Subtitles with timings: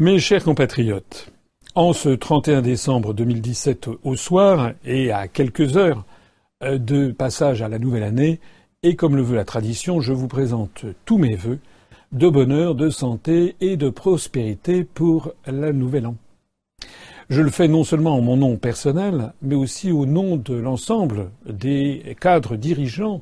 [0.00, 1.30] Mes chers compatriotes,
[1.74, 6.06] en ce 31 décembre 2017 au soir et à quelques heures
[6.62, 8.40] euh, de passage à la nouvelle année,
[8.82, 11.58] et comme le veut la tradition, je vous présente tous mes vœux
[12.12, 16.16] de bonheur, de santé et de prospérité pour la nouvelle an.
[17.28, 21.30] Je le fais non seulement en mon nom personnel, mais aussi au nom de l'ensemble
[21.44, 23.20] des cadres dirigeants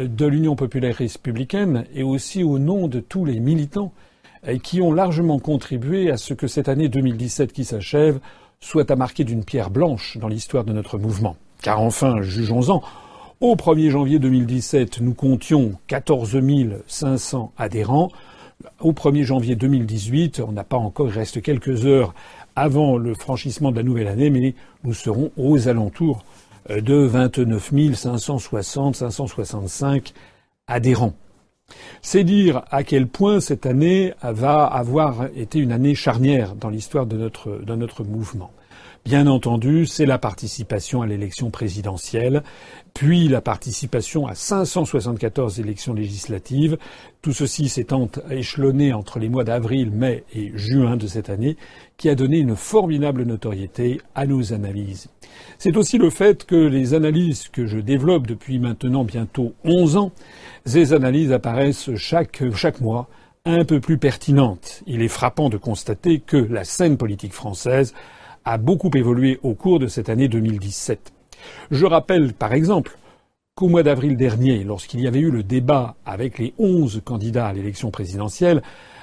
[0.00, 3.92] de l'Union populaire républicaine et aussi au nom de tous les militants
[4.62, 8.20] qui ont largement contribué à ce que cette année 2017 qui s'achève
[8.60, 11.36] soit à marquer d'une pierre blanche dans l'histoire de notre mouvement.
[11.62, 12.82] Car enfin, jugeons-en,
[13.40, 16.38] au 1er janvier 2017, nous comptions 14
[16.86, 18.08] 500 adhérents.
[18.80, 22.14] Au 1er janvier 2018, on n'a pas encore, il reste quelques heures
[22.54, 26.24] avant le franchissement de la nouvelle année, mais nous serons aux alentours
[26.70, 30.14] de 29 560, 565
[30.66, 31.14] adhérents.
[32.02, 37.06] C'est dire à quel point cette année va avoir été une année charnière dans l'histoire
[37.06, 38.52] de notre, mouvement.
[39.04, 42.42] Bien entendu, c'est la participation à l'élection présidentielle,
[42.92, 46.76] puis la participation à 574 élections législatives.
[47.22, 51.56] Tout ceci s'étant échelonné entre les mois d'avril, mai et juin de cette année,
[51.96, 55.08] qui a donné une formidable notoriété à nos analyses.
[55.58, 60.12] C'est aussi le fait que les analyses que je développe depuis maintenant bientôt 11 ans,
[60.66, 63.08] ces analyses apparaissent chaque, chaque mois
[63.44, 64.82] un peu plus pertinentes.
[64.86, 67.94] Il est frappant de constater que la scène politique française
[68.44, 71.12] a beaucoup évolué au cours de cette année 2017.
[71.70, 72.98] Je rappelle, par exemple,
[73.54, 77.52] qu'au mois d'avril dernier, lorsqu'il y avait eu le débat avec les onze candidats à
[77.52, 78.62] l'élection présidentielle,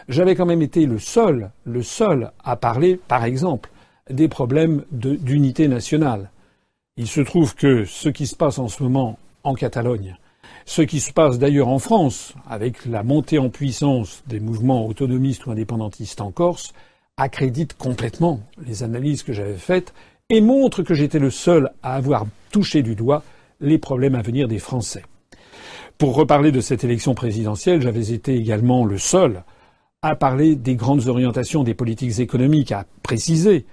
[0.09, 3.69] j'avais quand même été le seul, le seul à parler, par exemple,
[4.09, 6.29] des problèmes d'unité nationale.
[6.97, 10.17] Il se trouve que ce qui se passe en ce moment en Catalogne,
[10.65, 15.45] ce qui se passe d'ailleurs en France, avec la montée en puissance des mouvements autonomistes
[15.45, 16.73] ou indépendantistes en Corse,
[17.17, 19.93] accrédite complètement les analyses que j'avais faites
[20.29, 23.23] et montre que j'étais le seul à avoir touché du doigt
[23.59, 25.03] les problèmes à venir des Français.
[25.97, 29.43] Pour reparler de cette élection présidentielle, j'avais été également le seul
[30.01, 33.65] à parler des grandes orientations des politiques économiques, à préciser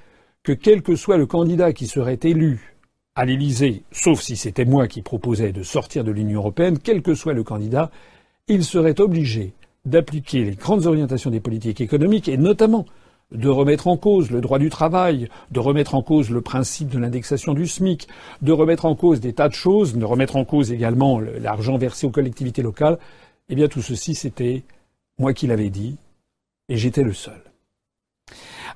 [0.43, 2.70] que quel que soit le candidat qui serait élu
[3.15, 7.15] à l'Élysée, sauf si c'était moi qui proposais de sortir de l'Union européenne, quel que
[7.15, 7.91] soit le candidat,
[8.49, 9.53] il serait obligé
[9.85, 12.87] d'appliquer les grandes orientations des politiques économiques et notamment
[13.33, 16.99] de remettre en cause le droit du travail, de remettre en cause le principe de
[16.99, 18.09] l'indexation du SMIC,
[18.43, 22.07] de remettre en cause des tas de choses, de remettre en cause également l'argent versé
[22.07, 22.99] aux collectivités locales,
[23.49, 24.65] eh bien tout ceci c'était
[25.19, 25.97] moi qui l'avais dit,
[26.69, 27.41] et j'étais le seul.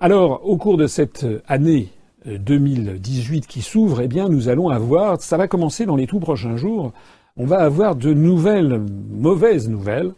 [0.00, 1.88] Alors, au cours de cette année
[2.26, 6.20] 2018 euh, qui s'ouvre, eh bien, nous allons avoir, ça va commencer dans les tout
[6.20, 6.92] prochains jours,
[7.36, 8.80] on va avoir de nouvelles
[9.10, 10.12] mauvaises nouvelles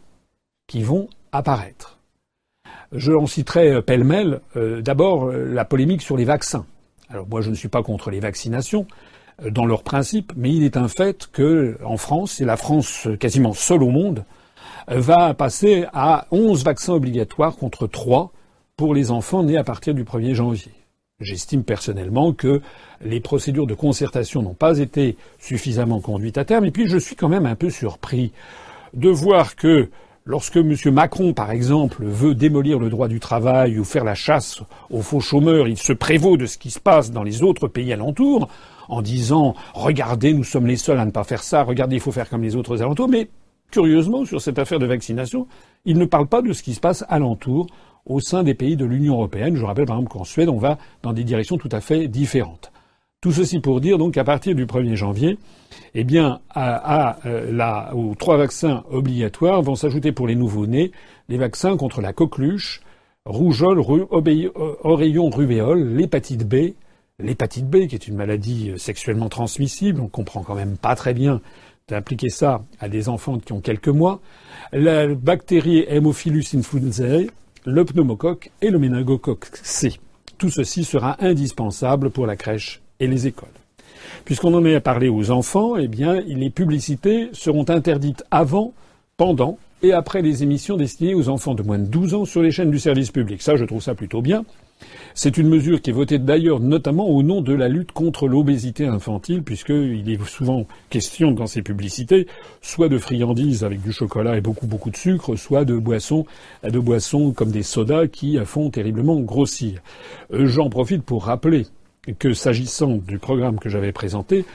[0.67, 1.97] qui vont apparaître.
[2.91, 4.41] Je en citerai euh, pêle-mêle.
[4.55, 6.65] Euh, d'abord, euh, la polémique sur les vaccins.
[7.09, 8.85] Alors moi, je ne suis pas contre les vaccinations
[9.51, 13.53] dans leur principe, mais il est un fait que en France, et la France quasiment
[13.53, 14.25] seule au monde,
[14.87, 18.31] va passer à 11 vaccins obligatoires contre 3
[18.75, 20.71] pour les enfants nés à partir du 1er janvier.
[21.19, 22.61] J'estime personnellement que
[23.01, 27.15] les procédures de concertation n'ont pas été suffisamment conduites à terme, et puis je suis
[27.15, 28.31] quand même un peu surpris
[28.93, 29.89] de voir que
[30.29, 30.75] Lorsque M.
[30.91, 35.21] Macron, par exemple, veut démolir le droit du travail ou faire la chasse aux faux
[35.21, 38.49] chômeurs, il se prévaut de ce qui se passe dans les autres pays alentours
[38.89, 42.11] en disant Regardez, nous sommes les seuls à ne pas faire ça, regardez, il faut
[42.11, 43.07] faire comme les autres alentours.
[43.07, 43.29] Mais
[43.71, 45.47] curieusement, sur cette affaire de vaccination,
[45.85, 47.67] il ne parle pas de ce qui se passe alentour
[48.07, 49.55] au sein des pays de l'Union européenne.
[49.55, 52.71] Je rappelle par exemple qu'en Suède, on va dans des directions tout à fait différentes.
[53.19, 55.37] Tout ceci pour dire qu'à partir du 1er janvier,
[55.95, 60.91] eh bien, euh, aux trois vaccins obligatoires vont s'ajouter pour les nouveau-nés
[61.27, 62.81] les vaccins contre la coqueluche,
[63.25, 66.73] rougeole, oreillon, rubéole, l'hépatite B,
[67.19, 71.13] l'hépatite B qui est une maladie euh, sexuellement transmissible, on comprend quand même pas très
[71.13, 71.41] bien
[71.89, 74.19] d'appliquer ça à des enfants qui ont quelques mois,
[74.73, 77.27] la bactérie Haemophilus influenzae,
[77.65, 79.93] le pneumocoque et le méningocoque C.
[80.37, 83.49] Tout ceci sera indispensable pour la crèche et les écoles.
[84.25, 88.73] Puisqu'on en est à parler aux enfants, eh bien, les publicités seront interdites avant,
[89.17, 92.51] pendant et après les émissions destinées aux enfants de moins de 12 ans sur les
[92.51, 93.41] chaînes du service public.
[93.41, 94.43] Ça, je trouve ça plutôt bien.
[95.13, 98.85] C'est une mesure qui est votée d'ailleurs notamment au nom de la lutte contre l'obésité
[98.85, 102.27] infantile, puisqu'il est souvent question dans ces publicités
[102.61, 106.25] soit de friandises avec du chocolat et beaucoup beaucoup de sucre, soit de boissons,
[107.35, 109.81] comme des sodas qui font terriblement grossir.
[110.33, 111.65] Euh, j'en profite pour rappeler
[112.19, 114.45] que s'agissant du programme que j'avais présenté,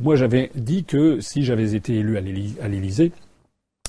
[0.00, 3.12] moi j'avais dit que si j'avais été élu à l'Élysée,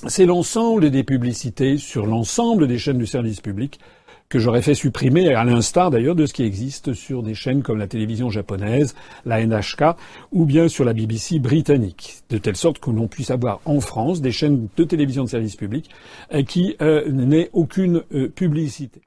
[0.08, 3.78] c'est l'ensemble des publicités sur l'ensemble des chaînes du service public
[4.32, 7.76] que j'aurais fait supprimer, à l'instar d'ailleurs de ce qui existe sur des chaînes comme
[7.76, 8.94] la télévision japonaise,
[9.26, 9.94] la NHK,
[10.32, 14.22] ou bien sur la BBC britannique, de telle sorte que l'on puisse avoir en France
[14.22, 15.90] des chaînes de télévision de service public
[16.32, 19.02] euh, qui euh, n'aient aucune euh, publicité.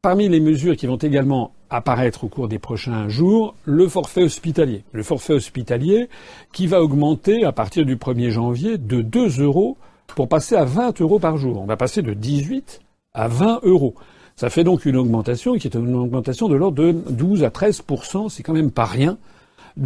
[0.00, 4.82] Parmi les mesures qui vont également apparaître au cours des prochains jours, le forfait hospitalier.
[4.92, 6.08] Le forfait hospitalier
[6.54, 9.76] qui va augmenter à partir du 1er janvier de 2 euros
[10.06, 11.60] pour passer à 20 euros par jour.
[11.60, 12.80] On va passer de 18
[13.12, 13.94] à 20 euros.
[14.42, 18.28] Ça fait donc une augmentation qui est une augmentation de l'ordre de 12 à 13%
[18.28, 19.16] C'est quand même pas rien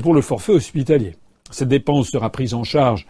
[0.00, 1.14] pour le forfait hospitalier.
[1.50, 3.06] Cette dépense sera prise en charge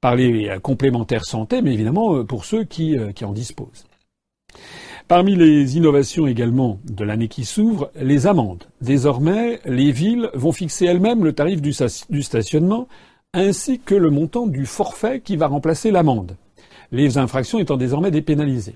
[0.00, 3.84] par les complémentaires santé, mais évidemment euh, pour ceux euh, qui en disposent.
[5.06, 8.64] Parmi les innovations également de l'année qui s'ouvre, les amendes.
[8.80, 11.72] Désormais, les villes vont fixer elles-mêmes le tarif du,
[12.22, 12.88] stationnement
[13.34, 16.34] ainsi que le montant du forfait qui va remplacer l'amende.
[16.90, 18.74] Les infractions étant désormais dépénalisées.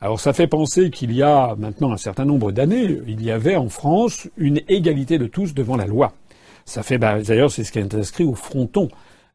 [0.00, 3.56] Alors ça fait penser qu'il y a maintenant un certain nombre d'années, il y avait
[3.56, 6.12] en France une égalité de tous devant la loi.
[6.66, 8.88] Ça fait bah, d'ailleurs c'est ce qui est inscrit au fronton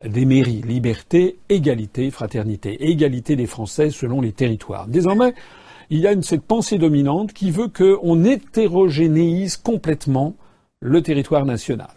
[0.03, 4.87] des mairies liberté, égalité, fraternité, égalité des Français selon les territoires.
[4.87, 5.33] Désormais,
[5.89, 10.35] il y a une, cette pensée dominante qui veut qu'on hétérogénéise complètement
[10.79, 11.89] le territoire national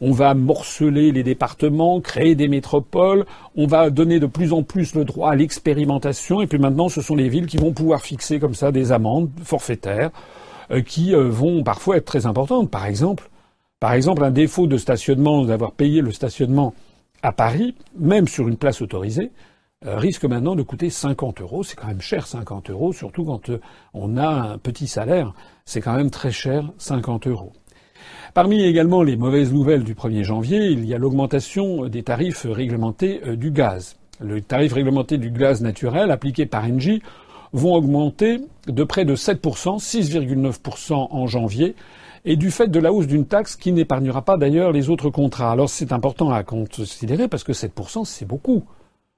[0.00, 4.94] on va morceler les départements, créer des métropoles, on va donner de plus en plus
[4.94, 8.38] le droit à l'expérimentation, et puis maintenant ce sont les villes qui vont pouvoir fixer
[8.38, 10.10] comme ça des amendes forfaitaires
[10.70, 12.70] euh, qui euh, vont parfois être très importantes.
[12.70, 13.30] Par exemple,
[13.80, 16.74] par exemple, un défaut de stationnement, d'avoir payé le stationnement
[17.22, 19.30] à Paris, même sur une place autorisée,
[19.86, 21.62] euh, risque maintenant de coûter 50 euros.
[21.62, 23.50] C'est quand même cher 50 euros, surtout quand
[23.94, 25.32] on a un petit salaire.
[25.64, 27.52] C'est quand même très cher 50 euros.
[28.34, 33.20] Parmi également les mauvaises nouvelles du 1er janvier, il y a l'augmentation des tarifs réglementés
[33.26, 33.96] euh, du gaz.
[34.20, 37.02] Le tarif réglementé du gaz naturel appliqué par Engie
[37.52, 41.74] vont augmenter de près de 7%, 6,9% en janvier,
[42.24, 45.52] et du fait de la hausse d'une taxe qui n'épargnera pas d'ailleurs les autres contrats.
[45.52, 48.64] Alors c'est important à considérer parce que 7% c'est beaucoup.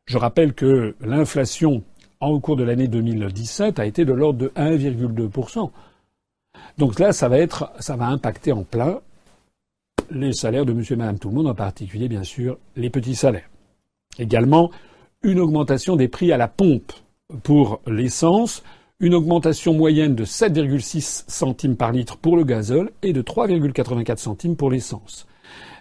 [0.06, 1.82] Je rappelle que l'inflation
[2.20, 5.70] au cours de l'année 2017 a été de l'ordre de 1,2%.
[6.80, 9.00] Donc là, ça va être, ça va impacter en plein
[10.10, 13.14] les salaires de monsieur et madame tout le monde, en particulier, bien sûr, les petits
[13.14, 13.50] salaires.
[14.18, 14.70] Également,
[15.22, 16.92] une augmentation des prix à la pompe
[17.42, 18.62] pour l'essence,
[18.98, 24.56] une augmentation moyenne de 7,6 centimes par litre pour le gazole et de 3,84 centimes
[24.56, 25.26] pour l'essence.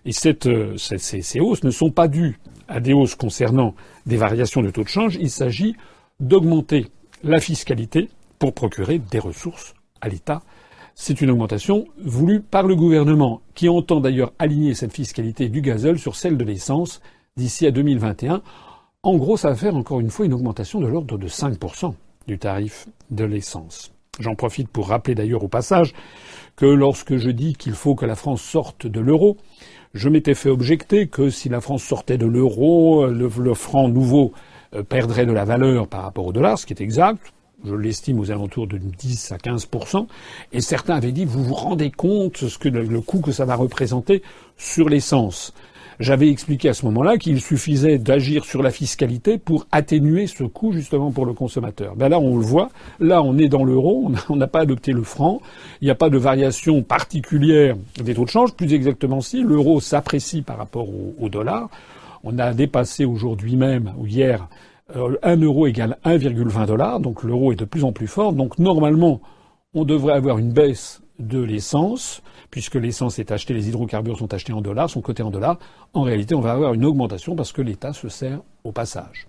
[0.05, 0.11] Et
[0.45, 3.73] euh, ces, hausses ne sont pas dues à des hausses concernant
[4.05, 5.77] des variations de taux de change, il s'agit
[6.19, 6.87] d'augmenter
[7.23, 10.41] la fiscalité pour procurer des ressources à l'État
[11.01, 15.97] c'est une augmentation voulue par le gouvernement, qui entend d'ailleurs aligner cette fiscalité du gazole
[15.97, 16.99] sur celle de l'essence
[17.37, 18.41] d'ici à 2021.
[19.03, 21.93] En gros, ça va faire encore une fois une augmentation de l'ordre de 5%
[22.27, 23.93] du tarif de l'essence.
[24.19, 25.93] J'en profite pour rappeler d'ailleurs au passage
[26.57, 29.37] que lorsque je dis qu'il faut que la France sorte de l'euro,
[29.93, 34.33] je m'étais fait objecter que si la France sortait de l'euro, le, le franc nouveau
[34.75, 37.31] euh, perdrait de la valeur par rapport au dollar, ce qui est exact
[37.65, 40.07] je l'estime aux alentours de 10 à 15%
[40.53, 43.55] et certains avaient dit vous vous rendez compte ce que le coût que ça va
[43.55, 44.21] représenter
[44.57, 45.53] sur l'essence.
[45.99, 50.71] J'avais expliqué à ce moment-là qu'il suffisait d'agir sur la fiscalité pour atténuer ce coût
[50.71, 51.97] justement pour le consommateur.
[51.97, 52.69] Ben là, on le voit.
[53.01, 54.09] Là, on est dans l'euro.
[54.29, 55.41] On n'a pas adopté le franc.
[55.81, 58.53] Il n'y a pas de variation particulière des taux de change.
[58.53, 61.69] Plus exactement, si l'euro s'apprécie par rapport au, au dollar,
[62.23, 64.47] on a dépassé aujourd'hui même ou hier
[64.93, 68.33] 1 euro égale 1,20 dollars, donc l'euro est de plus en plus fort.
[68.33, 69.21] Donc normalement,
[69.73, 74.53] on devrait avoir une baisse de l'essence, puisque l'essence est achetée, les hydrocarbures sont achetés
[74.53, 75.59] en dollars, sont cotés en dollars.
[75.93, 79.27] En réalité, on va avoir une augmentation parce que l'État se sert au passage.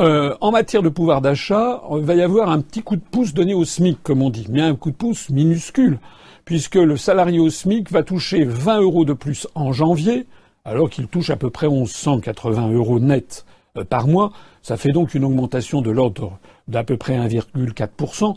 [0.00, 3.32] Euh, en matière de pouvoir d'achat, il va y avoir un petit coup de pouce
[3.32, 6.00] donné au SMIC, comme on dit, mais un coup de pouce minuscule,
[6.44, 10.26] puisque le salarié au SMIC va toucher 20 euros de plus en janvier,
[10.64, 14.32] alors qu'il touche à peu près 1180 euros net euh, par mois.
[14.62, 16.38] Ça fait donc une augmentation de l'ordre
[16.68, 18.34] d'à peu près 1,4%.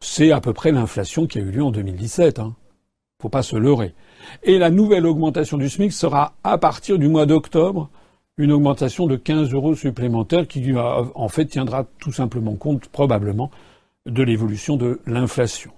[0.00, 2.38] C'est à peu près l'inflation qui a eu lieu en 2017.
[2.38, 2.54] Hein.
[3.20, 3.94] Faut pas se leurrer.
[4.44, 7.90] Et la nouvelle augmentation du SMIC sera à partir du mois d'octobre
[8.36, 13.50] une augmentation de 15 euros supplémentaires qui euh, en fait tiendra tout simplement compte probablement
[14.06, 15.72] de l'évolution de l'inflation.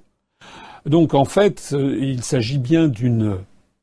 [0.84, 3.38] Donc en fait, euh, il s'agit bien d'une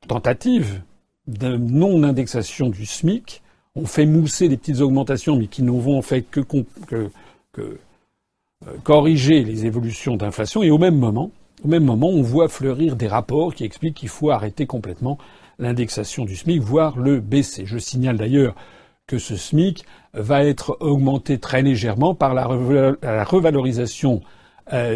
[0.07, 0.81] tentative
[1.27, 3.41] de non-indexation du SMIC
[3.77, 6.41] on fait mousser des petites augmentations, mais qui ne vont en fait que,
[6.89, 7.09] euh,
[8.83, 10.63] corriger les évolutions d'inflation.
[10.63, 11.31] Et au même moment,
[11.63, 15.17] au même moment, on voit fleurir des rapports qui expliquent qu'il faut arrêter complètement
[15.59, 17.65] l'indexation du SMIC, voire le baisser.
[17.65, 18.55] Je signale d'ailleurs
[19.07, 24.21] que ce SMIC va être augmenté très légèrement par la, revalorisation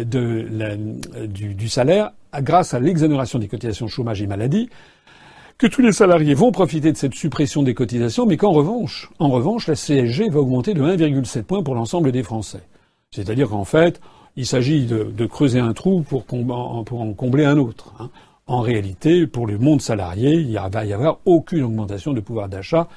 [0.04, 4.68] du, salaire grâce à l'exonération des cotisations chômage et maladie,
[5.62, 9.28] que tous les salariés vont profiter de cette suppression des cotisations, mais qu'en revanche, en
[9.28, 12.62] revanche, la CSG va augmenter de 1,7 points pour l'ensemble des Français.
[13.12, 14.00] C'est-à-dire qu'en fait,
[14.34, 17.94] il s'agit de, creuser un trou pour, en combler un autre.
[18.00, 18.10] Hein.
[18.48, 22.88] En réalité, pour le monde salarié, il va y avoir aucune augmentation de pouvoir d'achat,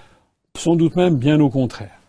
[0.58, 2.00] sans doute même bien au contraire.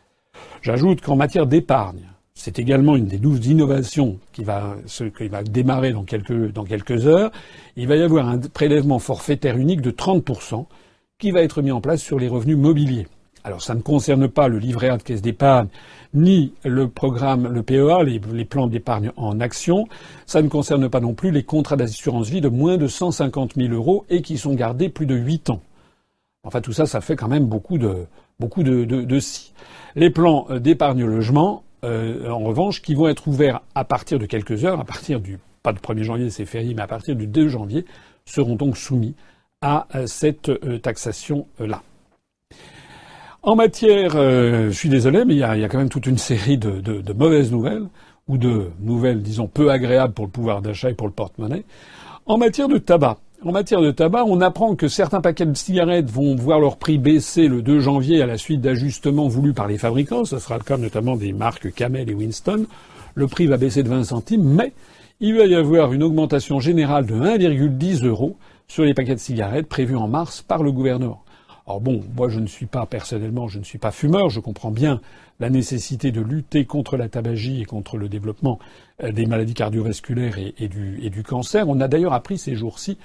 [0.63, 4.76] J'ajoute qu'en matière d'épargne, c'est également une des douze innovations qui va,
[5.16, 7.33] qui va démarrer dans quelques, dans quelques heures.
[7.76, 10.66] Il va y avoir un prélèvement forfaitaire unique de 30%
[11.19, 13.07] qui va être mis en place sur les revenus mobiliers.
[13.43, 15.69] Alors ça ne concerne pas le livret A de caisse d'épargne,
[16.12, 19.88] ni le programme, le PEA, les, plans d'épargne en action.
[20.26, 23.73] Ça ne concerne pas non plus les contrats d'assurance vie de moins de 150 000
[23.73, 25.62] euros et qui sont gardés plus de 8 ans.
[26.45, 28.05] Enfin tout ça, ça fait quand même beaucoup de,
[28.38, 29.55] beaucoup de, de, de si.
[29.95, 34.64] Les plans d'épargne logement, euh, en revanche, qui vont être ouverts à partir de quelques
[34.64, 37.49] heures, à partir du pas du 1er janvier, c'est férié, mais à partir du 2
[37.49, 37.85] janvier,
[38.25, 39.14] seront donc soumis
[39.62, 41.83] à euh, cette euh, taxation-là.
[43.43, 46.81] En matière, je suis désolé, mais il y, a, quand même toute une série de,
[46.81, 47.85] de, mauvaises nouvelles,
[48.26, 51.64] ou de nouvelles, disons, peu agréables pour le pouvoir d'achat et pour le porte-monnaie.
[52.25, 56.11] En matière de tabac, en matière de tabac, on apprend que certains paquets de cigarettes
[56.11, 59.79] vont voir leur prix baisser le 2 janvier à la suite d'ajustements voulus par les
[59.79, 60.25] fabricants.
[60.25, 62.67] Ce sera le cas notamment des marques Camel et Winston.
[63.15, 64.73] Le prix va baisser de 20 centimes, mais
[65.21, 68.37] il va y avoir une augmentation générale de 1,10 euros
[68.67, 71.23] sur les paquets de cigarettes prévus en mars par le gouvernement.
[71.69, 74.71] Alors bon, moi je ne suis pas personnellement, je ne suis pas fumeur, je comprends
[74.71, 75.00] bien
[75.41, 78.59] la nécessité de lutter contre la tabagie et contre le développement
[79.03, 81.69] euh, des maladies cardiovasculaires et, du, cancer.
[81.69, 82.99] On a d'ailleurs appris ces jours-ci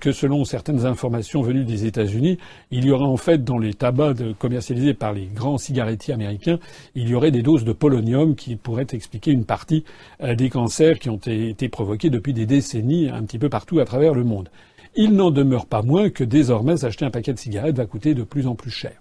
[0.00, 2.38] que selon certaines informations venues des États-Unis,
[2.70, 6.58] il y aurait en fait dans les tabacs commercialisés par les grands cigarettiers américains,
[6.94, 9.84] il y aurait des doses de polonium qui pourraient expliquer une partie
[10.22, 13.84] euh, des cancers qui ont été provoqués depuis des décennies un petit peu partout à
[13.84, 14.48] travers le monde.
[14.94, 18.22] Il n'en demeure pas moins que désormais acheter un paquet de cigarettes va coûter de
[18.22, 18.92] plus en plus cher.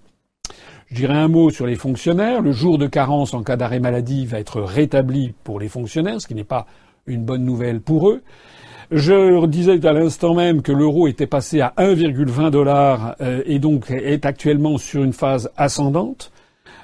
[0.88, 2.42] Je dirais un mot sur les fonctionnaires.
[2.42, 6.28] Le jour de carence en cas d'arrêt maladie va être rétabli pour les fonctionnaires, ce
[6.28, 6.66] qui n'est pas
[7.08, 8.22] une bonne nouvelle pour eux.
[8.92, 13.90] Je disais à l'instant même que l'euro était passé à 1,20 dollars euh, et donc
[13.90, 16.34] est actuellement sur une phase ascendante.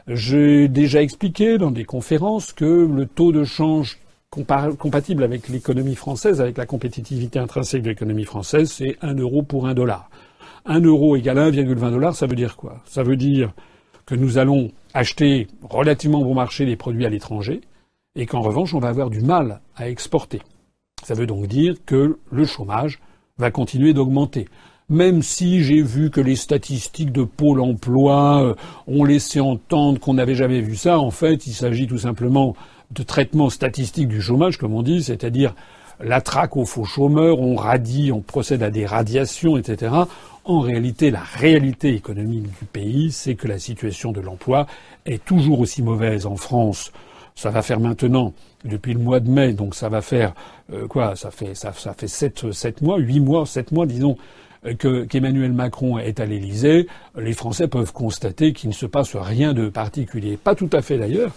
[0.08, 4.00] J'ai déjà expliqué dans des conférences que le taux de change
[4.30, 9.68] compatible avec l'économie française, avec la compétitivité intrinsèque de l'économie française, c'est un euro pour
[9.68, 10.10] un dollar.
[10.66, 12.82] Un euro égale 1,20 dollars, ça veut dire quoi?
[12.86, 13.52] Ça veut dire
[14.06, 17.60] que nous allons acheter relativement bon marché des produits à l'étranger
[18.16, 20.40] et qu'en revanche, on va avoir du mal à exporter.
[21.08, 23.00] Ça veut donc dire que le chômage
[23.38, 24.50] va continuer d'augmenter.
[24.90, 28.56] Même si j'ai vu que les statistiques de Pôle emploi euh,
[28.88, 32.58] ont laissé entendre qu'on n'avait jamais vu ça, en fait, il s'agit tout simplement
[32.92, 35.56] de traitement statistique du chômage, comme on dit, c'est-à-dire
[36.02, 39.94] la traque aux faux chômeurs, on radie, on procède à des radiations, etc.
[40.44, 44.68] En réalité, la réalité économique du pays, c'est que la situation de l'emploi
[45.06, 46.92] est toujours aussi mauvaise en France.
[47.38, 48.34] Ça va faire maintenant
[48.66, 50.34] depuis le mois de mai, donc ça va faire
[50.74, 54.18] euh, quoi Ça fait ça, fait sept, sept mois, huit mois, sept mois, disons,
[54.66, 56.88] euh, que, qu'Emmanuel Macron est à l'Élysée.
[57.16, 60.36] Les Français peuvent constater qu'il ne se passe rien de particulier.
[60.36, 61.32] Pas tout à fait d'ailleurs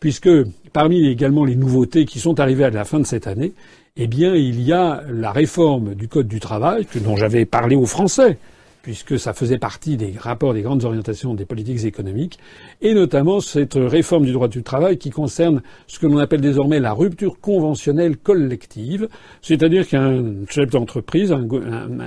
[0.00, 0.30] puisque
[0.72, 3.52] parmi également les nouveautés qui sont arrivées à la fin de cette année,
[3.96, 7.86] eh bien, il y a la réforme du Code du travail, dont j'avais parlé aux
[7.86, 8.38] Français,
[8.82, 12.38] puisque ça faisait partie des rapports des grandes orientations des politiques économiques,
[12.80, 16.80] et notamment cette réforme du droit du travail qui concerne ce que l'on appelle désormais
[16.80, 19.08] la rupture conventionnelle collective,
[19.42, 21.34] c'est-à-dire qu'un chef d'entreprise,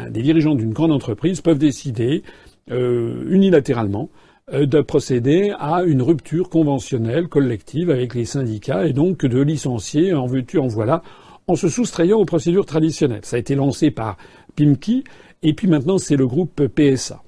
[0.09, 2.23] des dirigeants d'une grande entreprise peuvent décider
[2.71, 4.09] euh, unilatéralement
[4.53, 10.13] euh, de procéder à une rupture conventionnelle collective avec les syndicats et donc de licencier
[10.13, 11.01] en veux en voilà
[11.47, 13.23] en se soustrayant aux procédures traditionnelles.
[13.23, 14.17] Ça a été lancé par
[14.55, 15.03] Pimki
[15.43, 17.21] et puis maintenant c'est le groupe PSA.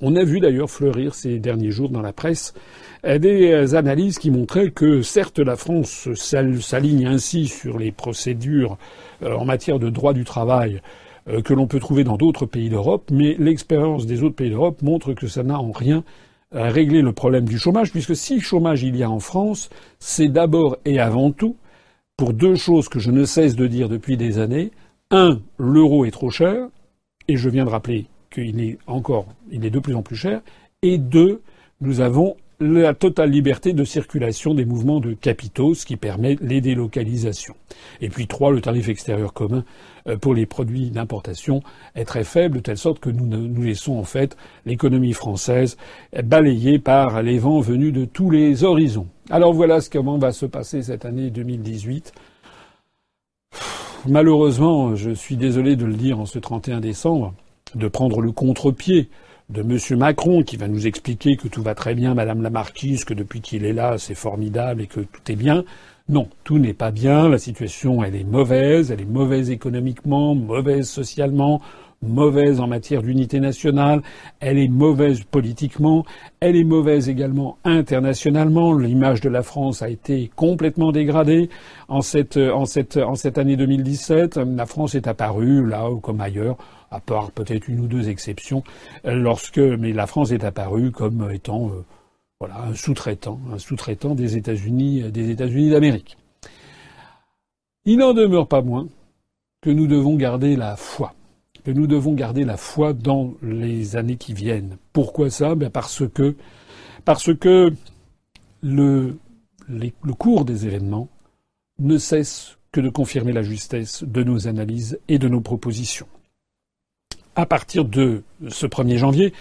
[0.00, 2.54] On a vu d'ailleurs fleurir ces derniers jours dans la presse
[3.04, 8.78] euh, des analyses qui montraient que certes la France s'aligne ainsi sur les procédures
[9.22, 10.80] euh, en matière de droit du travail
[11.44, 15.14] que l'on peut trouver dans d'autres pays d'Europe, mais l'expérience des autres pays d'Europe montre
[15.14, 16.02] que ça n'a en rien
[16.50, 20.78] régler le problème du chômage, puisque si chômage il y a en France, c'est d'abord
[20.84, 21.54] et avant tout
[22.16, 24.70] pour deux choses que je ne cesse de dire depuis des années.
[25.10, 26.68] Un, l'euro est trop cher,
[27.28, 30.40] et je viens de rappeler qu'il est encore, il est de plus en plus cher.
[30.82, 31.42] Et deux,
[31.80, 36.60] nous avons la totale liberté de circulation des mouvements de capitaux, ce qui permet les
[36.60, 37.56] délocalisations.
[38.00, 39.64] Et puis trois, le tarif extérieur commun
[40.06, 41.62] euh, pour les produits d'importation
[41.94, 45.76] est très faible, de telle sorte que nous, nous laissons en fait l'économie française
[46.22, 49.08] balayée par les vents venus de tous les horizons.
[49.30, 52.12] Alors voilà ce comment va se passer cette année 2018.
[54.06, 57.34] Malheureusement, je suis désolé de le dire en ce 31 décembre,
[57.74, 59.08] de prendre le contre-pied
[59.50, 59.98] de M.
[59.98, 63.40] Macron qui va nous expliquer que tout va très bien, Madame la Marquise, que depuis
[63.40, 65.64] qu'il est là, c'est formidable et que tout est bien.
[66.08, 67.28] Non, tout n'est pas bien.
[67.28, 68.90] La situation, elle est mauvaise.
[68.90, 71.60] Elle est mauvaise économiquement, mauvaise socialement,
[72.02, 74.02] mauvaise en matière d'unité nationale,
[74.40, 76.04] elle est mauvaise politiquement,
[76.40, 78.76] elle est mauvaise également internationalement.
[78.76, 81.48] L'image de la France a été complètement dégradée
[81.88, 84.36] en cette, en cette, en cette année 2017.
[84.36, 86.56] La France est apparue, là comme ailleurs,
[86.90, 88.62] à part peut-être une ou deux exceptions,
[89.04, 91.84] lorsque, mais la France est apparue comme étant, euh,
[92.40, 96.16] voilà, un sous-traitant, un sous-traitant des États-Unis, des États-Unis d'Amérique.
[97.84, 98.86] Il n'en demeure pas moins
[99.60, 101.14] que nous devons garder la foi
[101.64, 104.76] que nous devons garder la foi dans les années qui viennent.
[104.92, 105.54] Pourquoi ça?
[105.54, 106.36] Ben Parce que,
[107.04, 107.72] parce que
[108.62, 109.18] le,
[109.68, 111.08] le cours des événements
[111.78, 116.06] ne cesse que de confirmer la justesse de nos analyses et de nos propositions.
[117.36, 119.32] À partir de ce 1er janvier,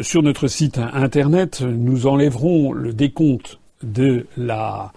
[0.00, 4.92] sur notre site internet, nous enlèverons le décompte de la,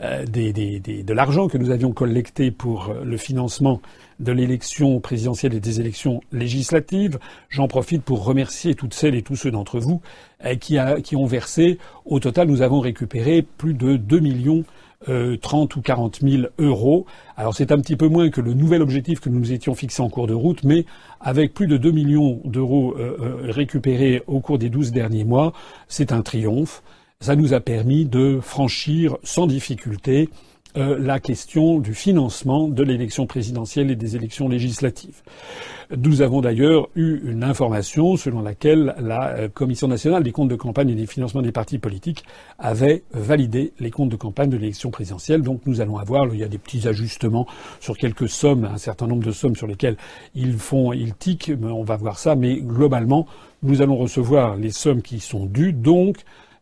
[0.00, 3.80] euh, des, des, de l'argent que nous avions collecté pour le financement
[4.20, 7.18] de l'élection présidentielle et des élections législatives.
[7.48, 10.00] J'en profite pour remercier toutes celles et tous ceux d'entre vous
[10.44, 11.78] euh, qui, ont versé.
[12.04, 14.64] Au total, nous avons récupéré plus de 2 millions
[15.08, 17.04] euh, 30 ou 40 000 euros.
[17.36, 20.00] Alors c'est un petit peu moins que le nouvel objectif que nous nous étions fixé
[20.02, 20.86] en cours de route, mais
[21.20, 25.52] avec plus de 2 millions d'euros euh, euh, récupérés au cours des 12 derniers mois,
[25.88, 26.82] c'est un triomphe.
[27.20, 30.30] Ça nous a permis de franchir sans difficulté
[30.76, 35.22] euh, la question du financement de l'élection présidentielle et des élections législatives.
[35.96, 40.56] Nous avons d'ailleurs eu une information selon laquelle la euh, Commission nationale des comptes de
[40.56, 42.24] campagne et des financements des partis politiques
[42.58, 45.42] avait validé les comptes de campagne de l'élection présidentielle.
[45.42, 47.46] Donc nous allons avoir, il y a des petits ajustements
[47.78, 49.96] sur quelques sommes, un certain nombre de sommes sur lesquelles
[50.34, 53.26] ils font, ils tiquent, on va voir ça, mais globalement,
[53.62, 56.16] nous allons recevoir les sommes qui sont dues, donc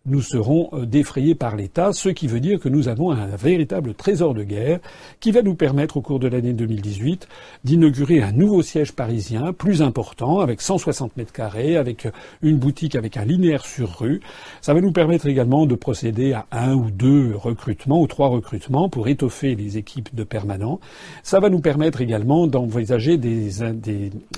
[0.04, 3.94] nous serons euh, défrayés par l'État, ce qui veut dire que nous avons un véritable
[3.94, 4.80] trésor de guerre
[5.20, 7.28] qui va nous permettre au cours de l'année 2018
[7.64, 12.08] d'inaugurer un nouveau siège parisien plus important avec 160 mètres carrés, avec
[12.42, 14.20] une boutique avec un linéaire sur rue.
[14.60, 18.88] Ça va nous permettre également de procéder à un ou deux recrutements ou trois recrutements
[18.88, 20.80] pour étoffer les équipes de permanents.
[21.22, 23.50] Ça va nous permettre également d'envisager des,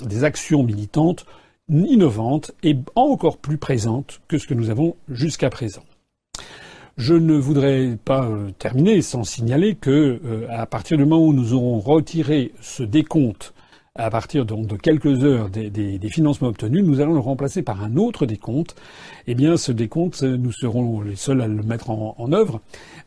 [0.03, 1.25] des actions militantes
[1.69, 5.83] innovante et encore plus présente que ce que nous avons jusqu'à présent.
[6.97, 11.33] Je ne voudrais pas euh, terminer sans signaler que, euh, à partir du moment où
[11.33, 13.53] nous aurons retiré ce décompte
[13.97, 17.95] à partir donc de quelques heures des, financements obtenus, nous allons le remplacer par un
[17.95, 18.75] autre décompte.
[19.25, 22.59] Eh bien, ce décompte, nous serons les seuls à le mettre en, œuvre.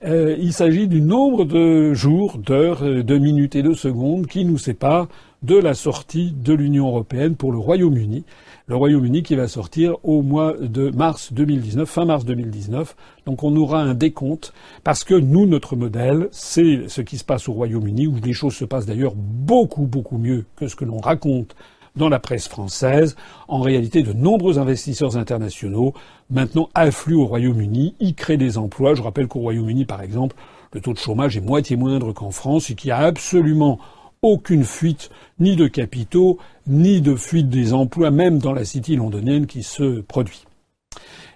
[0.04, 4.56] Euh, il s'agit du nombre de jours, d'heures, de minutes et de secondes qui nous
[4.56, 5.08] séparent
[5.42, 8.24] de la sortie de l'Union européenne pour le Royaume-Uni
[8.68, 12.96] le Royaume-Uni qui va sortir au mois de mars 2019, fin mars 2019.
[13.24, 14.52] Donc on aura un décompte
[14.84, 18.54] parce que nous, notre modèle, c'est ce qui se passe au Royaume-Uni où les choses
[18.54, 21.56] se passent d'ailleurs beaucoup, beaucoup mieux que ce que l'on raconte
[21.96, 23.16] dans la presse française.
[23.48, 25.94] En réalité, de nombreux investisseurs internationaux
[26.28, 28.94] maintenant affluent au Royaume-Uni, y créent des emplois.
[28.94, 30.36] Je rappelle qu'au Royaume-Uni, par exemple,
[30.74, 33.78] le taux de chômage est moitié moindre qu'en France et qu'il y a absolument
[34.22, 39.46] aucune fuite ni de capitaux, ni de fuite des emplois, même dans la city londonienne
[39.46, 40.44] qui se produit.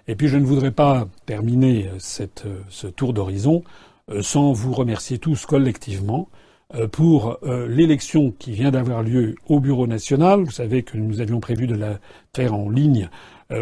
[0.07, 3.63] Et puis je ne voudrais pas terminer cette, ce tour d'horizon
[4.11, 6.27] euh, sans vous remercier tous collectivement
[6.75, 10.43] euh, pour euh, l'élection qui vient d'avoir lieu au Bureau national.
[10.43, 11.99] Vous savez que nous avions prévu de la
[12.35, 13.09] faire en ligne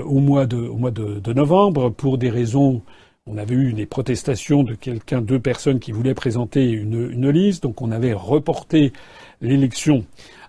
[0.06, 2.82] au mois de, au mois de novembre pour des raisons
[3.28, 7.82] on avait eu des protestations de quelqu'un, deux personnes qui voulaient présenter une, liste, donc
[7.84, 8.94] on avait reporté
[9.42, 10.06] l'élection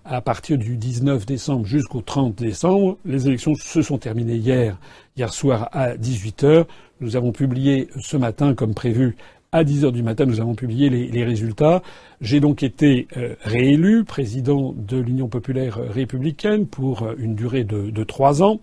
[0.06, 2.96] à partir du 19 décembre jusqu'au 30 décembre.
[3.04, 4.78] Les élections se sont terminées hier,
[5.18, 6.66] hier soir à 18 heures.
[7.00, 9.16] Nous avons publié ce matin, comme prévu,
[9.52, 11.82] à 10 heures du matin, nous avons publié les, résultats.
[12.22, 18.04] J'ai donc été euh, réélu président de l'Union populaire républicaine pour euh, une durée de
[18.04, 18.60] trois ans.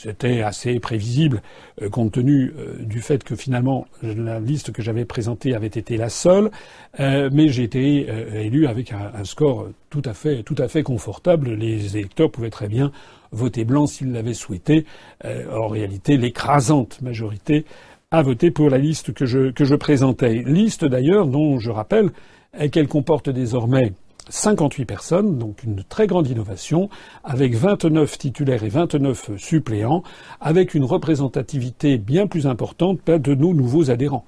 [0.00, 1.42] C'était assez prévisible
[1.82, 5.96] euh, compte tenu euh, du fait que finalement la liste que j'avais présentée avait été
[5.96, 6.52] la seule,
[7.00, 11.50] euh, mais j'ai été élu avec un, score tout à fait tout à fait confortable.
[11.54, 12.92] Les électeurs pouvaient très bien
[13.32, 14.86] voter blanc s'ils l'avaient souhaité.
[15.24, 17.64] en réalité, l'écrasante majorité
[18.12, 20.44] a voté pour la liste que je que je présentais.
[20.46, 22.10] Liste d'ailleurs dont je rappelle
[22.70, 23.92] qu'elle comporte désormais
[24.28, 26.88] 58 personnes, donc une très grande innovation,
[27.24, 30.02] avec 29 titulaires et 29 suppléants,
[30.40, 34.24] avec une représentativité bien plus importante de nos nouveaux adhérents.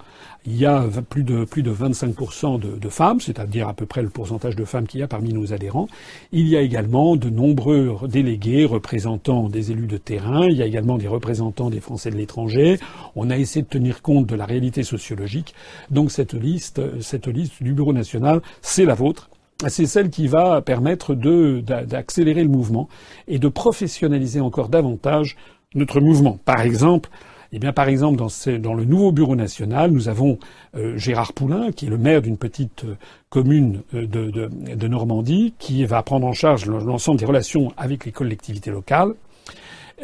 [0.47, 4.09] Il y a plus de, plus de 25% de, femmes, c'est-à-dire à peu près le
[4.09, 5.87] pourcentage de femmes qu'il y a parmi nos adhérents.
[6.33, 10.47] Il y a également de nombreux délégués représentant des élus de terrain.
[10.47, 12.79] Il y a également des représentants des Français de l'étranger.
[13.17, 15.55] On a essayé de tenir compte de la réalité sociologique.
[15.91, 19.29] Donc cette liste, cette liste du Bureau national, c'est la vôtre
[19.69, 22.89] c'est celle qui va permettre d'accélérer le mouvement
[23.29, 25.37] et de professionnaliser encore davantage
[25.75, 26.39] notre mouvement.
[26.45, 27.11] Par exemple,
[27.53, 30.39] eh bien, par exemple, dans, le nouveau bureau national, nous avons
[30.77, 32.97] euh, Gérard Poulain, qui est le maire d'une petite euh,
[33.29, 38.71] commune euh, de, Normandie, qui va prendre en charge l'ensemble des relations avec les collectivités
[38.71, 39.15] locales.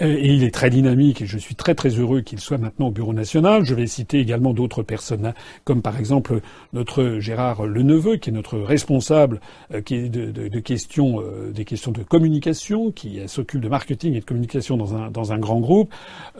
[0.02, 2.88] Euh, et il est très dynamique et je suis très très heureux qu'il soit maintenant
[2.88, 3.64] au Bureau national.
[3.64, 5.32] Je vais citer également d'autres personnes,
[5.64, 6.40] comme par exemple
[6.72, 9.40] notre Gérard Leneveu, qui est notre responsable
[9.72, 14.76] euh, de, questions, euh, des questions de communication, qui s'occupe de marketing et de communication
[14.76, 15.92] dans un, dans un grand groupe.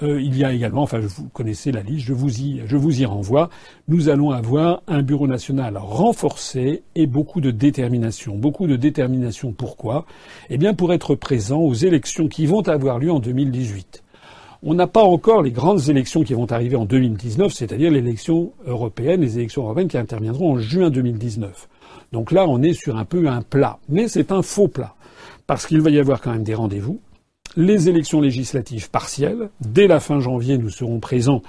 [0.02, 3.04] il y a également, enfin vous connaissez la liste, je vous y, je vous y
[3.04, 3.48] renvoie.
[3.88, 8.36] Nous allons avoir un Bureau national renforcé et beaucoup de détermination.
[8.36, 9.52] Beaucoup de détermination.
[9.52, 10.06] Pourquoi?
[10.50, 13.82] Eh bien pour être présent aux élections qui vont avoir lieu en 2000
[14.62, 19.20] on n'a pas encore les grandes élections qui vont arriver en 2019, c'est-à-dire l'élection européenne,
[19.20, 21.68] les élections européennes qui interviendront en juin 2019.
[22.12, 23.78] Donc là, on est sur un peu un plat.
[23.88, 24.94] Mais c'est un faux plat.
[25.46, 27.00] Parce qu'il va y avoir quand même des rendez-vous.
[27.56, 29.50] Les élections législatives partielles.
[29.60, 31.42] Dès la fin janvier, nous serons présents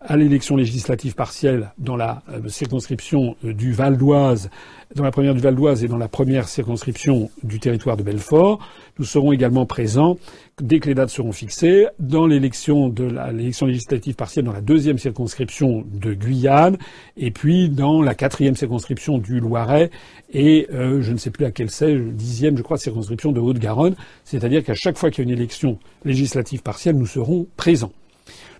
[0.00, 4.48] à l'élection législative partielle dans la euh, circonscription euh, du Val d'Oise,
[4.94, 8.58] dans la première du Val d'Oise et dans la première circonscription du territoire de Belfort.
[8.98, 10.16] Nous serons également présents
[10.60, 14.98] dès que les dates seront fixées dans l'élection de l'élection législative partielle dans la deuxième
[14.98, 16.76] circonscription de Guyane
[17.16, 19.90] et puis dans la quatrième circonscription du Loiret
[20.32, 23.96] et euh, je ne sais plus à quelle c'est, dixième je crois circonscription de Haute-Garonne.
[24.24, 27.92] C'est-à-dire qu'à chaque fois qu'il y a une élection législative partielle, nous serons présents.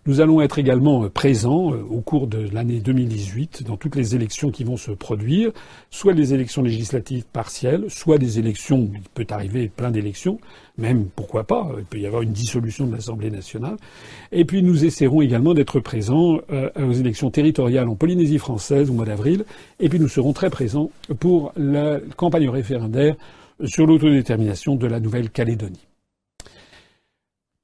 [0.06, 4.14] Nous allons être également euh, présents euh, au cours de l'année 2018 dans toutes les
[4.14, 5.52] élections qui vont se produire,
[5.90, 10.40] soit des élections législatives partielles, soit des élections, il peut arriver plein d'élections,
[10.78, 13.76] même pourquoi pas, il peut y avoir une dissolution de l'Assemblée nationale.
[14.32, 18.94] Et puis nous essaierons également d'être présents euh, aux élections territoriales en Polynésie française au
[18.94, 19.44] mois d'avril,
[19.80, 23.16] et puis nous serons très présents pour la campagne référendaire
[23.66, 25.89] sur l'autodétermination de la Nouvelle-Calédonie.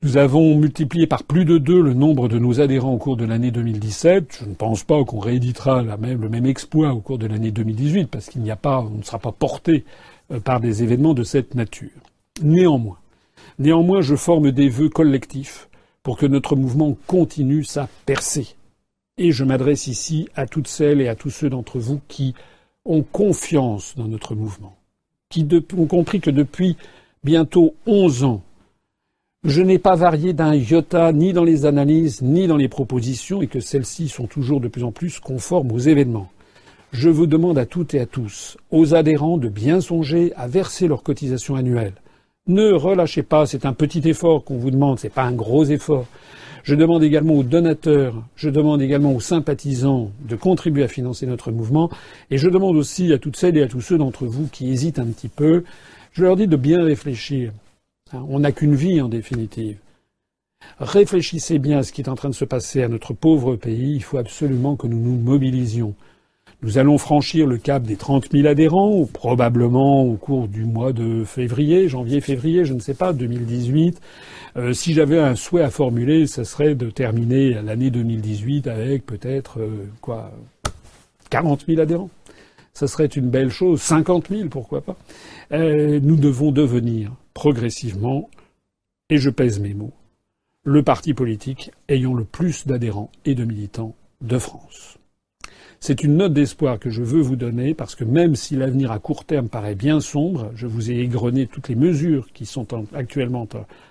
[0.03, 3.25] Nous avons multiplié par plus de deux le nombre de nos adhérents au cours de
[3.25, 4.41] l'année 2017.
[4.41, 8.29] Je ne pense pas qu'on rééditera le même exploit au cours de l'année 2018 parce
[8.29, 9.85] qu'il n'y a pas, on ne sera pas porté
[10.31, 11.89] euh, par des événements de cette nature.
[12.43, 12.99] Néanmoins,
[13.59, 15.69] néanmoins, je forme des vœux collectifs
[16.03, 18.55] pour que notre mouvement continue sa percée.
[19.17, 22.35] Et je m'adresse ici à toutes celles et à tous ceux d'entre vous qui
[22.85, 24.77] ont confiance dans notre mouvement,
[25.31, 26.77] qui ont compris que depuis
[27.25, 28.43] bientôt onze ans,
[29.47, 33.47] je n'ai pas varié d'un iota ni dans les analyses ni dans les propositions et
[33.47, 36.29] que celles-ci sont toujours de plus en plus conformes aux événements.
[36.91, 40.89] Je vous demande à toutes et à tous, aux adhérents, de bien songer à verser
[40.89, 41.93] leur cotisation annuelle.
[42.49, 46.07] Ne relâchez pas, c'est un petit effort qu'on vous demande, c'est pas un gros effort.
[46.65, 51.53] Je demande également aux donateurs, je demande également aux sympathisants de contribuer à financer notre
[51.53, 51.89] mouvement,
[52.33, 54.99] et je demande aussi à toutes celles et à tous ceux d'entre vous qui hésitent
[54.99, 55.63] un petit peu,
[56.15, 57.53] je leur dis de bien réfléchir.
[58.13, 59.79] Hein, on n'a qu'une vie en définitive.
[60.79, 63.97] Réfléchissez bien à ce qui est en train de se passer à notre pauvre pays.
[63.97, 65.95] Il faut absolument que nous nous mobilisions.
[66.63, 71.25] Nous allons franchir le cap des 30 000 adhérents, probablement au cours du mois de
[71.25, 74.01] février, janvier-février, je ne sais pas, 2018.
[74.57, 79.61] Euh, si j'avais un souhait à formuler, ce serait de terminer l'année 2018 avec peut-être
[79.61, 80.33] euh, quoi
[81.31, 82.11] 40 000 adhérents.
[82.73, 83.83] Ce serait une belle chose.
[83.83, 84.97] 50 000, pourquoi pas.
[85.53, 88.31] Euh, nous devons devenir progressivement,
[89.11, 89.93] et je pèse mes mots,
[90.65, 94.97] le parti politique ayant le plus d'adhérents et de militants de France.
[95.79, 98.99] C'est une note d'espoir que je veux vous donner parce que même si l'avenir à
[98.99, 103.47] court terme paraît bien sombre, je vous ai égrené toutes les mesures qui sont actuellement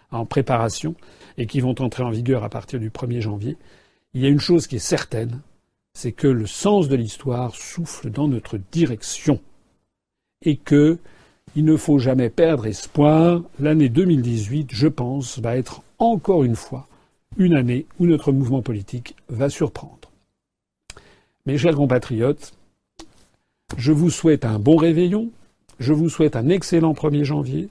[0.10, 0.96] en préparation
[1.38, 3.58] et qui vont entrer en vigueur à partir du 1er janvier.
[4.16, 5.42] Il y a une chose qui est certaine,
[5.94, 9.40] c'est que le sens de l'histoire souffle dans notre direction
[10.42, 10.98] et que
[11.56, 13.42] il ne faut jamais perdre espoir.
[13.60, 16.88] L'année 2018, je pense, va être encore une fois
[17.38, 20.12] une année où notre mouvement politique va surprendre.
[21.46, 22.54] Mes chers compatriotes,
[23.78, 25.30] je vous souhaite un bon réveillon,
[25.80, 27.70] je vous souhaite un excellent 1er janvier,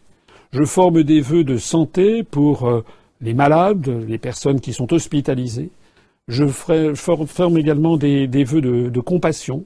[0.52, 2.84] je forme des vœux de santé pour euh,
[3.20, 5.70] les malades, les personnes qui sont hospitalisées,
[6.28, 9.64] je forme également des, vœux de compassion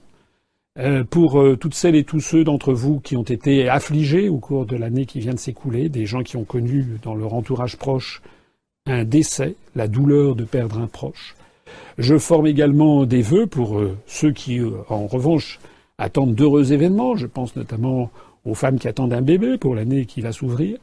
[1.11, 4.65] pour euh, toutes celles et tous ceux d'entre vous qui ont été affligés au cours
[4.65, 8.23] de l'année qui vient de s'écouler, des gens qui ont connu dans leur entourage proche
[8.87, 11.35] un décès, la douleur de perdre un proche.
[11.99, 15.59] Je forme également des vœux pour euh, ceux qui, en revanche,
[15.99, 17.17] attendent d'heureux événements.
[17.17, 18.11] Je pense notamment
[18.45, 20.79] aux femmes qui attendent un bébé pour l'année qui va s'ouvrir.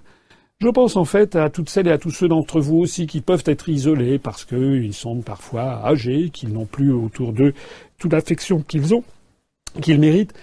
[0.59, 3.21] Je pense en fait à toutes celles et à tous ceux d'entre vous aussi qui
[3.21, 7.53] peuvent être isolés parce qu'ils sont parfois âgés, qu'ils n'ont plus autour d'eux
[7.97, 9.03] toute l'affection qu'ils ont
[9.81, 10.33] qu'il mérite,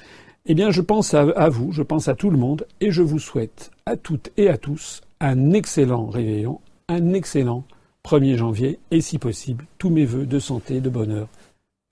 [0.46, 3.18] eh bien, je pense à, vous, je pense à tout le monde, et je vous
[3.18, 7.64] souhaite à toutes et à tous un excellent réveillon, un excellent
[8.04, 11.28] 1er janvier, et si possible, tous mes vœux de santé, de bonheur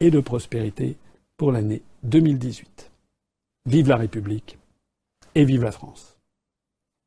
[0.00, 0.96] et de prospérité
[1.36, 2.90] pour l'année 2018.
[3.66, 4.58] Vive la République
[5.34, 6.09] et vive la France.